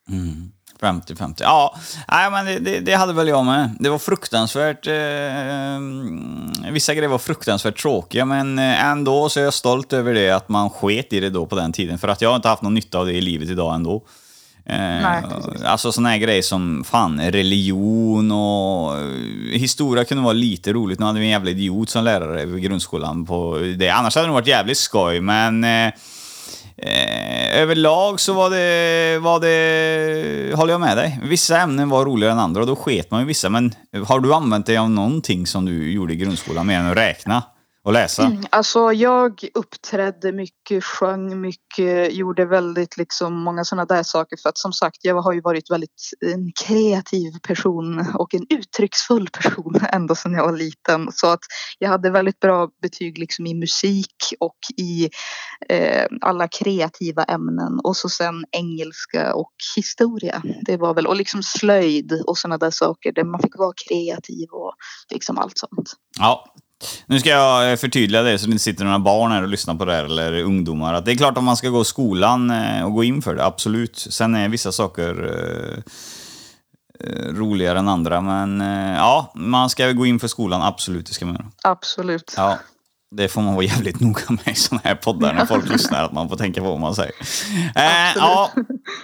[0.10, 0.52] Mm.
[0.80, 1.36] 50-50.
[1.40, 1.76] Ja,
[2.08, 3.76] nej, men det, det, det, hade väl jag med.
[3.80, 4.88] Det var fruktansvärt...
[4.88, 10.32] Eh, vissa grejer var fruktansvärt tråkiga, men eh, ändå så är jag stolt över det
[10.32, 11.98] att man sket i det då på den tiden.
[11.98, 14.04] För att jag har inte haft någon nytta av det i livet idag ändå.
[14.66, 15.24] Eh, nej,
[15.66, 19.06] alltså sådana här grejer som fan, religion och eh,
[19.52, 21.00] historia kunde vara lite roligt.
[21.00, 23.90] Nu hade vi en jävla idiot som lärare i grundskolan på det.
[23.90, 25.94] Annars hade det varit jävligt skoj, men eh,
[26.78, 31.20] Eh, överlag så var det, var det, håller jag med dig.
[31.24, 33.50] Vissa ämnen var roligare än andra och då sket man ju vissa.
[33.50, 33.76] Men
[34.08, 37.44] har du använt dig av någonting som du gjorde i grundskolan mer än att räkna?
[37.86, 38.24] Och läsa?
[38.24, 44.50] Mm, alltså jag uppträdde mycket, sjöng mycket, gjorde väldigt liksom många sådana där saker för
[44.50, 49.76] att som sagt jag har ju varit väldigt en kreativ person och en uttrycksfull person
[49.92, 51.40] ända sedan jag var liten så att
[51.80, 55.10] jag hade väldigt bra betyg liksom i musik och i
[55.70, 60.42] eh, alla kreativa ämnen och så sen engelska och historia.
[60.66, 64.50] Det var väl och liksom slöjd och sådana där saker där man fick vara kreativ
[64.52, 64.74] och
[65.12, 65.94] liksom allt sånt.
[66.20, 66.56] Ja,
[67.06, 69.76] nu ska jag eh, förtydliga det så det inte sitter några barn här och lyssnar
[69.76, 70.94] på det här, eller ungdomar.
[70.94, 73.46] Att det är klart att man ska gå skolan eh, och gå in för det,
[73.46, 74.08] absolut.
[74.10, 75.32] Sen är vissa saker
[75.80, 78.60] eh, roligare än andra, men
[78.98, 81.52] ja, man ska gå in för skolan, absolut, det ska man göra.
[81.64, 82.34] Absolut.
[82.38, 82.58] Ja.
[83.16, 86.12] Det får man vara jävligt noga med i sådana här poddar när folk lyssnar, att
[86.12, 87.14] man får tänka på vad man säger.
[87.76, 88.52] Eh, ja,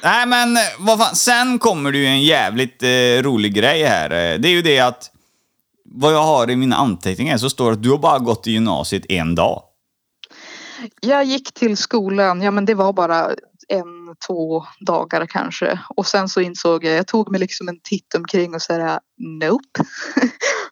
[0.03, 4.09] nej men vad fan, sen kommer det ju en jävligt eh, rolig grej här.
[4.09, 5.11] Det är ju det att
[5.93, 8.51] vad jag har i mina anteckningar så står det att du har bara gått i
[8.51, 9.63] gymnasiet en dag.
[11.01, 13.29] Jag gick till skolan, ja men det var bara
[13.67, 15.79] en, två dagar kanske.
[15.95, 19.83] Och sen så insåg jag, jag tog mig liksom en titt omkring och sa nope.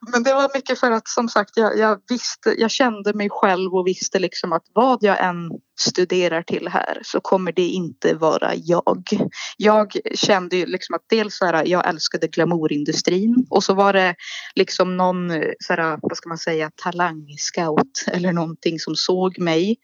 [0.12, 3.74] Men det var mycket för att som sagt jag, jag, visste, jag kände mig själv
[3.74, 8.52] och visste liksom att vad jag än studerar till här så kommer det inte vara
[8.56, 9.04] jag.
[9.58, 14.16] Jag kände ju liksom att dels så här, jag älskade glamourindustrin och så var det
[14.56, 19.78] liksom någon, så här, vad ska man säga, talangscout eller någonting som såg mig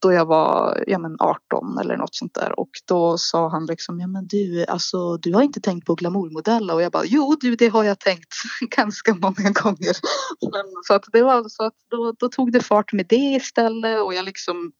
[0.00, 4.00] då jag var ja, men 18 eller något sånt där och då sa han liksom
[4.00, 6.74] ja men du alltså du har inte tänkt på glamourmodeller.
[6.74, 8.34] och jag bara jo du det har jag tänkt
[8.76, 9.96] ganska många gånger.
[10.52, 14.02] Men, så att det var så att då, då tog det fart med det istället
[14.02, 14.72] och jag liksom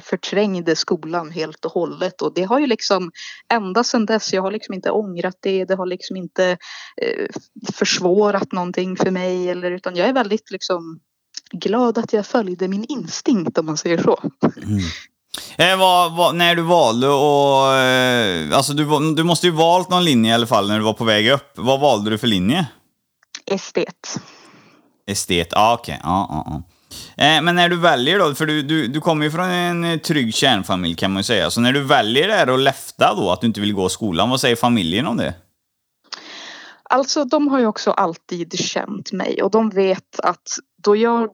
[0.00, 3.10] förträngde skolan helt och hållet och det har ju liksom
[3.52, 6.56] ända sedan dess, jag har liksom inte ångrat det, det har liksom inte
[7.02, 7.26] eh,
[7.74, 11.00] försvårat någonting för mig eller utan jag är väldigt liksom
[11.52, 14.18] glad att jag följde min instinkt om man säger så.
[14.56, 14.80] Mm.
[15.56, 20.04] Eh, vad, vad, när du valde och eh, alltså du, du måste ju valt någon
[20.04, 21.52] linje i alla fall när du var på väg upp.
[21.54, 22.66] Vad valde du för linje?
[23.46, 24.20] Estet.
[25.06, 25.94] Estet, ja ah, okej.
[25.94, 26.10] Okay.
[26.10, 26.62] Ah, ah, ah.
[27.16, 30.34] Eh, men när du väljer då, för du, du, du kommer ju från en trygg
[30.34, 31.50] kärnfamilj kan man ju säga.
[31.50, 34.30] Så när du väljer det här och läfta då, att du inte vill gå skolan,
[34.30, 35.34] vad säger familjen om det?
[36.90, 40.48] Alltså de har ju också alltid känt mig och de vet att
[40.82, 41.30] då jag,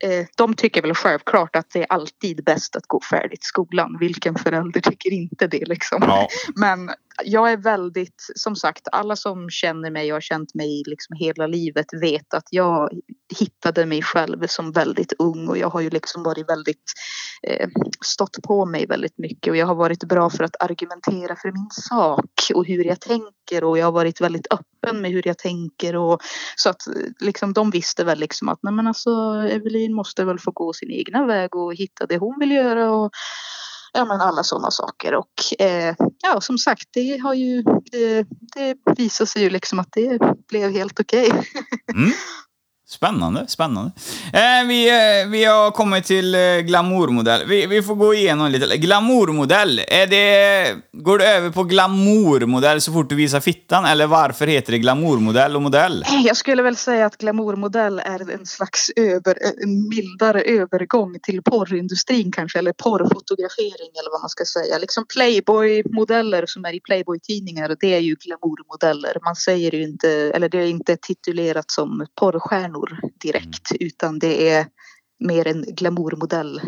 [0.00, 3.96] eh, de tycker väl självklart att det är alltid bäst att gå färdigt skolan.
[4.00, 6.02] Vilken förälder tycker inte det liksom?
[6.06, 6.28] Ja.
[6.56, 6.90] Men
[7.24, 11.46] jag är väldigt, som sagt, alla som känner mig och har känt mig liksom hela
[11.46, 12.90] livet vet att jag
[13.38, 16.92] hittade mig själv som väldigt ung och jag har ju liksom varit väldigt,
[17.42, 17.68] eh,
[18.04, 21.70] stått på mig väldigt mycket och jag har varit bra för att argumentera för min
[21.70, 25.96] sak och hur jag tänker och jag har varit väldigt öppen med hur jag tänker
[25.96, 26.22] och
[26.56, 29.10] så att eh, liksom de visste väl liksom att nej men alltså
[29.50, 33.10] Evelin måste väl få gå sin egna väg och hitta det hon vill göra och
[33.92, 38.76] ja men alla sådana saker och eh, ja som sagt det har ju det, det
[38.96, 41.28] visar sig ju liksom att det blev helt okej.
[41.28, 41.44] Okay.
[41.94, 42.12] mm.
[42.90, 43.90] Spännande, spännande.
[44.32, 47.46] Eh, vi, eh, vi har kommit till eh, glamourmodell.
[47.46, 48.76] Vi, vi får gå igenom lite.
[48.76, 53.84] Glamourmodell, är det, går du över på glamourmodell så fort du visar fittan?
[53.84, 56.04] Eller varför heter det glamourmodell och modell?
[56.24, 62.32] Jag skulle väl säga att glamourmodell är en slags över, en mildare övergång till porrindustrin
[62.32, 64.78] kanske, eller porrfotografering eller vad man ska säga.
[64.78, 69.16] Liksom Playboy-modeller som är i Playboy-tidningar, det är ju glamourmodeller.
[69.24, 73.86] Man säger ju inte, eller det är inte titulerat som porrstjärnor stjärnor direkt mm.
[73.86, 74.66] utan det är
[75.20, 76.60] mer en glamourmodell.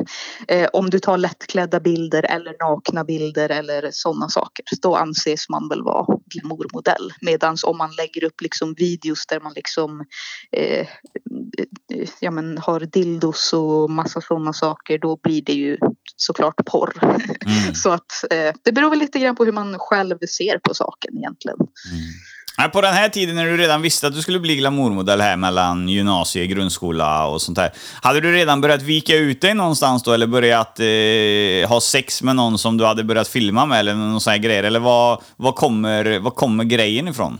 [0.48, 5.68] Eh, om du tar lättklädda bilder eller nakna bilder eller sådana saker då anses man
[5.68, 7.12] väl vara glamourmodell.
[7.20, 10.04] Medan om man lägger upp liksom videos där man liksom
[10.52, 10.86] eh,
[12.20, 15.78] ja, men har dildos och massa sådana saker då blir det ju
[16.16, 16.92] såklart porr.
[17.02, 17.74] Mm.
[17.74, 21.18] Så att eh, det beror väl lite grann på hur man själv ser på saken
[21.18, 21.58] egentligen.
[21.58, 22.02] Mm.
[22.68, 25.88] På den här tiden när du redan visste att du skulle bli glamourmodell här mellan
[25.88, 27.72] gymnasie, grundskola och sånt här.
[28.02, 32.36] Hade du redan börjat vika ut dig någonstans då eller börjat eh, ha sex med
[32.36, 34.64] någon som du hade börjat filma med eller någon sån här grejer?
[34.64, 37.38] Eller vad, vad, kommer, vad kommer grejen ifrån?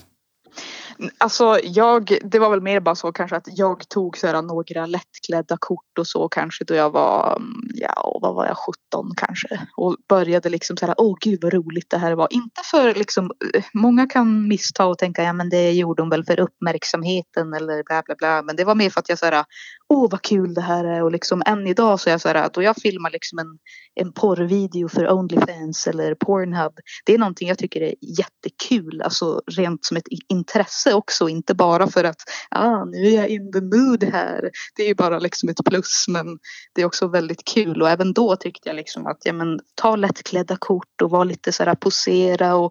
[1.18, 4.86] Alltså jag, det var väl mer bara så kanske att jag tog så här några
[4.86, 9.60] lättklädda kort och så kanske då jag var, mm, ja vad var jag, 17 kanske.
[9.76, 12.28] Och började liksom så här, åh gud vad roligt det här var.
[12.30, 16.24] Inte för liksom, eh, många kan missta och tänka, ja men det gjorde hon väl
[16.24, 18.42] för uppmärksamheten eller bla bla bla.
[18.42, 19.44] Men det var mer för att jag så här,
[19.90, 22.50] åh vad kul det här är och liksom än idag så är jag så här,
[22.52, 23.58] då jag filmar liksom en,
[23.94, 26.72] en porrvideo för Onlyfans eller Pornhub.
[27.04, 31.86] Det är någonting jag tycker är jättekul, alltså rent som ett intresse också, inte bara
[31.86, 32.16] för att
[32.50, 34.50] ah, nu är jag in the mood här.
[34.76, 36.26] Det är ju bara liksom ett plus men
[36.74, 39.96] det är också väldigt kul och även då tyckte jag liksom att ja, men, ta
[39.96, 42.70] lättklädda kort och vara lite så här posera och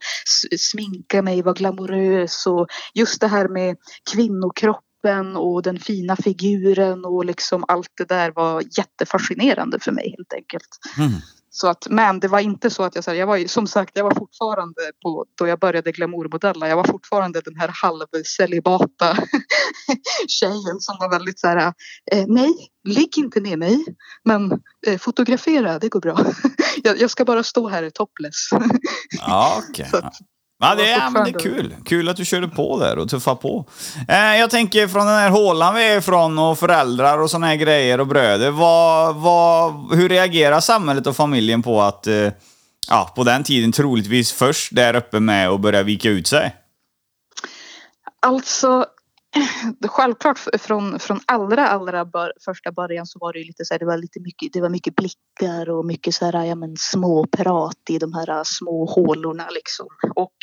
[0.58, 3.78] sminka mig, vara glamorös och just det här med
[5.02, 10.34] kvinnokroppen och den fina figuren och liksom allt det där var jättefascinerande för mig helt
[10.34, 10.70] enkelt.
[10.98, 11.12] Mm.
[11.52, 14.16] Så att, men det var inte så att jag, jag var som sagt, jag var
[14.16, 19.18] fortfarande på, då jag började glamourmodella, jag var fortfarande den här halvcelibata
[20.28, 21.74] tjejen som var väldigt så här,
[22.12, 23.86] eh, nej, ligg inte med mig,
[24.24, 24.52] men
[24.88, 26.26] eh, fotografera, det går bra.
[26.84, 28.50] jag, jag, ska bara stå här topless.
[29.28, 29.86] ja, okay.
[30.62, 31.76] Ja, det är, men det är kul.
[31.86, 33.66] Kul att du körde på där och tuffade på.
[34.08, 37.56] Eh, jag tänker från den här hålan vi är ifrån och föräldrar och såna här
[37.56, 38.52] grejer och bröder.
[38.52, 42.30] Vad, vad, hur reagerar samhället och familjen på att, eh,
[42.90, 46.56] ja, på den tiden troligtvis först där uppe med och börja vika ut sig?
[48.22, 48.86] Alltså,
[49.88, 53.80] självklart från, från allra, allra bör, första början så var det ju lite så här,
[53.80, 57.90] det var lite mycket, det var mycket blickar och mycket så här, ja men småprat
[57.90, 59.88] i de här äh, små hålorna liksom.
[60.16, 60.34] Och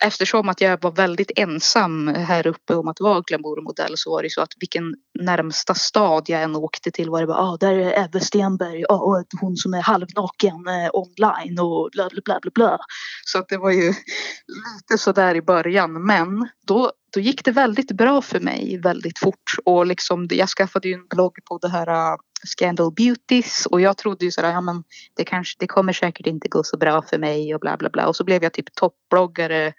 [0.00, 4.22] eh, eftersom att jag var väldigt ensam här uppe om att vara glamourmodell så var
[4.22, 7.72] det så att vilken närmsta stad jag än åkte till var det bara, ah, där
[7.72, 12.38] är Ebbe Stenberg, ah, och hon som är halvnaken eh, online och bla bla bla
[12.42, 12.78] bla bla.
[13.24, 13.88] Så att det var ju
[14.46, 19.18] lite så där i början men då då gick det väldigt bra för mig väldigt
[19.18, 23.96] fort och liksom jag skaffade ju en blogg på det här Scandal Beauties och jag
[23.96, 27.18] trodde ju sådär, ja men det kanske, det kommer säkert inte gå så bra för
[27.18, 29.72] mig och bla bla bla och så blev jag typ toppbloggare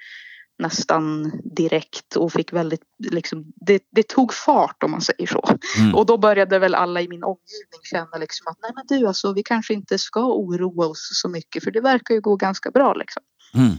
[0.60, 2.82] nästan direkt och fick väldigt,
[3.12, 5.44] liksom, det, det tog fart om man säger så.
[5.78, 5.96] Mm.
[5.96, 9.34] Och då började väl alla i min omgivning känna liksom att nej men du alltså
[9.34, 12.94] vi kanske inte ska oroa oss så mycket för det verkar ju gå ganska bra
[12.94, 13.24] liksom.
[13.54, 13.78] Mm.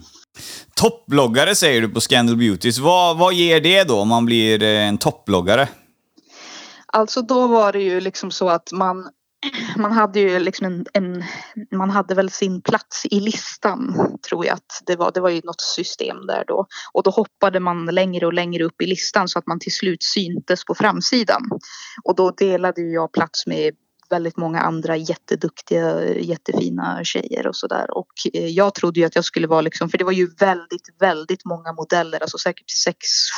[0.74, 2.78] Toppbloggare säger du på Scandal Beauties.
[2.78, 5.68] Vad, vad ger det då om man blir eh, en toppbloggare?
[6.92, 9.08] Alltså då var det ju liksom så att man
[9.76, 11.24] man hade ju liksom en, en,
[11.78, 13.94] man hade väl sin plats i listan
[14.28, 15.10] tror jag att det var.
[15.14, 18.82] Det var ju något system där då och då hoppade man längre och längre upp
[18.82, 21.42] i listan så att man till slut syntes på framsidan.
[22.04, 23.74] Och då delade jag plats med
[24.10, 27.96] väldigt många andra jätteduktiga, jättefina tjejer och sådär.
[27.96, 30.88] Och eh, jag trodde ju att jag skulle vara liksom, för det var ju väldigt,
[30.98, 32.66] väldigt många modeller, alltså säkert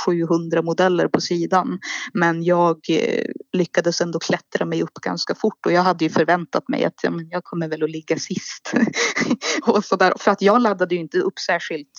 [0.07, 1.79] 600-700 modeller på sidan.
[2.13, 6.69] Men jag eh, lyckades ändå klättra mig upp ganska fort och jag hade ju förväntat
[6.69, 8.73] mig att ja, men jag kommer väl att ligga sist.
[9.67, 10.13] och sådär.
[10.19, 11.91] För att jag laddade ju inte upp särskilt,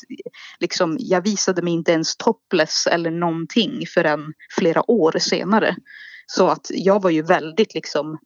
[0.59, 5.75] liksom, jag visade mig inte ens topless eller någonting förrän flera år senare.
[6.25, 8.17] Så att jag var ju väldigt liksom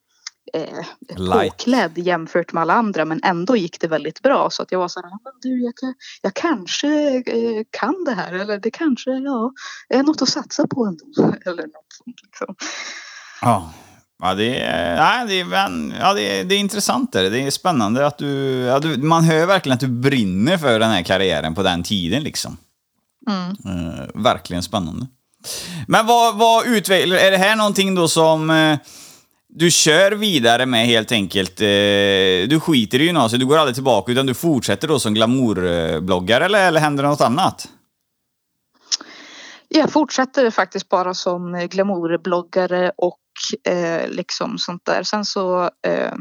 [0.53, 0.85] eh,
[1.17, 1.51] Light.
[1.51, 4.87] påklädd jämfört med alla andra men ändå gick det väldigt bra så att jag var
[4.87, 6.87] så här, "Ja, men du jag, kan, jag kanske
[7.17, 9.53] eh, kan det här eller det kanske ja,
[9.89, 11.05] är något att satsa på ändå.
[11.45, 12.55] Eller något sånt liksom.
[13.41, 13.73] Ja.
[14.19, 15.69] Ja, det är, nej, det är,
[15.99, 17.11] ja, det är, det är intressant.
[17.11, 18.27] Det, det är spännande att du,
[18.59, 18.97] ja, du...
[18.97, 22.23] Man hör verkligen att du brinner för den här karriären på den tiden.
[22.23, 22.57] liksom.
[23.29, 23.49] Mm.
[23.49, 25.07] Eh, verkligen spännande.
[25.87, 27.17] Men vad, vad utvecklar...
[27.17, 28.77] Är det här någonting då som eh,
[29.49, 31.61] du kör vidare med helt enkelt?
[31.61, 36.45] Eh, du skiter i gymnasiet, du går aldrig tillbaka utan du fortsätter då som glamourbloggare
[36.45, 37.67] eller, eller händer det något annat?
[39.67, 43.19] Jag fortsätter faktiskt bara som glamourbloggare och
[43.73, 45.03] eh, liksom sånt där.
[45.03, 46.13] Sen så eh,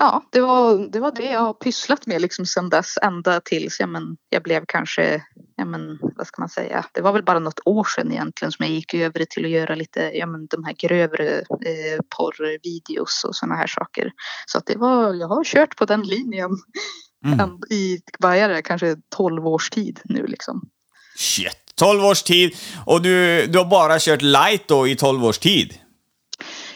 [0.00, 3.80] ja, det var, det var det jag har pysslat med liksom sen dess ända tills
[3.80, 5.22] ja, men, jag blev kanske,
[5.56, 8.66] ja, men, vad ska man säga, det var väl bara något år sedan egentligen som
[8.66, 13.36] jag gick över till att göra lite, ja men de här grövre eh, porrvideos och
[13.36, 14.12] sådana här saker.
[14.46, 16.50] Så att det var, jag har kört på den linjen
[17.26, 17.58] Mm.
[17.70, 20.62] i, det, kanske 12 års tid nu liksom.
[21.16, 25.38] Shit, 12 års tid och du, du har bara kört light då i 12 års
[25.38, 25.74] tid?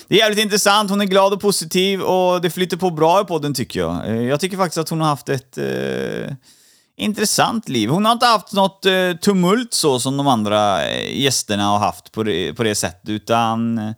[0.08, 3.24] Det är jävligt intressant, hon är glad och positiv och det flyter på bra i
[3.24, 4.08] podden tycker jag.
[4.08, 6.34] Eh, jag tycker faktiskt att hon har haft ett eh,
[6.96, 7.88] intressant liv.
[7.88, 12.12] Hon har inte haft något eh, tumult så som de andra eh, gästerna har haft
[12.12, 13.92] på det, på det sättet, utan eh,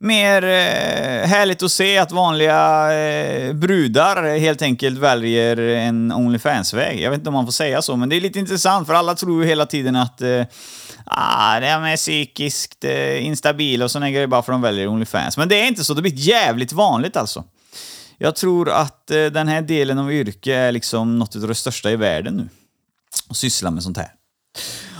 [0.00, 7.00] mer eh, härligt att se att vanliga eh, brudar helt enkelt väljer en Onlyfans-väg.
[7.00, 9.14] Jag vet inte om man får säga så, men det är lite intressant för alla
[9.14, 10.44] tror ju hela tiden att eh,
[11.04, 14.88] ah, det här med psykiskt eh, instabil och sådana grejer bara för att de väljer
[14.88, 15.36] Onlyfans.
[15.36, 17.44] Men det är inte så, det blir jävligt vanligt alltså.
[18.18, 21.90] Jag tror att eh, den här delen av yrke är liksom något av det största
[21.90, 22.48] i världen nu.
[23.30, 24.10] Att syssla med sånt här.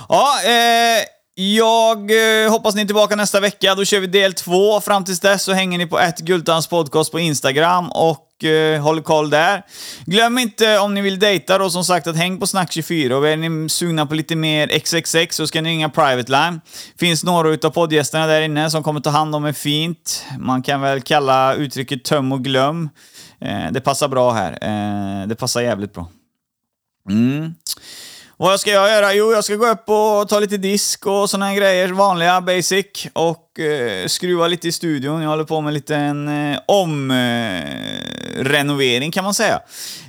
[0.09, 1.05] Ja, eh,
[1.41, 3.75] jag eh, hoppas ni är tillbaka nästa vecka.
[3.75, 4.81] Då kör vi del två.
[4.81, 9.03] Fram tills dess så hänger ni på ett Gultans podcast på Instagram och eh, håller
[9.03, 9.63] koll där.
[10.05, 13.37] Glöm inte om ni vill dejta då som sagt att häng på Snack24 och är
[13.37, 16.61] ni sugna på lite mer XXX så ska ni ringa Private Line.
[16.99, 20.25] Finns några utav poddgästerna där inne som kommer ta hand om er fint.
[20.39, 22.91] Man kan väl kalla uttrycket töm och glöm.
[23.41, 24.53] Eh, det passar bra här.
[24.53, 26.09] Eh, det passar jävligt bra.
[27.11, 27.55] Mm.
[28.41, 29.15] Vad ska jag göra?
[29.15, 31.89] Jo, jag ska gå upp och ta lite disk och såna här grejer.
[31.89, 32.87] Vanliga, basic.
[33.13, 35.23] Och eh, skruva lite i studion.
[35.23, 39.61] Jag håller på med lite en eh, omrenovering kan man säga.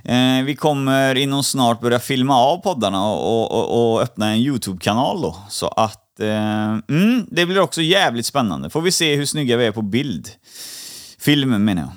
[0.03, 5.21] Eh, vi kommer inom snart börja filma av poddarna och, och, och öppna en YouTube-kanal
[5.21, 5.35] då.
[5.49, 8.69] Så att eh, mm, det blir också jävligt spännande.
[8.69, 10.29] Får vi se hur snygga vi är på bild.
[11.19, 11.91] Film menar jag.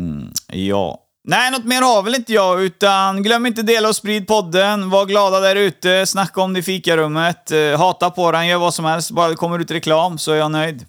[0.00, 1.03] Mm, ja.
[1.28, 4.90] Nej, något mer har väl inte jag, utan glöm inte dela och sprid podden.
[4.90, 8.74] Var glada där ute, snacka om det i fikarummet, eh, hata på den, gör vad
[8.74, 9.10] som helst.
[9.10, 10.86] Bara det kommer ut reklam så är jag nöjd.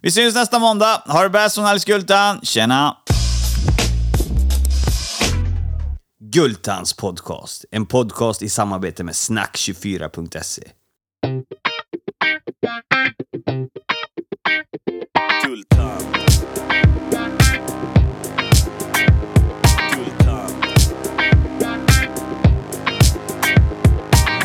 [0.00, 1.02] Vi syns nästa måndag.
[1.06, 2.40] Ha det bäst från Alice Gultan.
[2.42, 2.96] Tjena!
[6.32, 7.64] Gultans podcast.
[7.70, 10.62] En podcast i samarbete med snack24.se.
[15.44, 16.00] Gultan.
[16.00, 16.29] Gultan.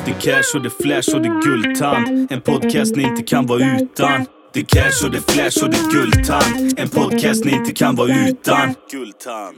[0.05, 3.23] Det är cash och det är flash och det är guldtand, En podcast ni inte
[3.23, 4.25] kan vara utan.
[4.53, 7.71] Det är cash och det är flash och det är guldtand, En podcast ni inte
[7.71, 8.73] kan vara utan.
[8.91, 9.55] Guldtand.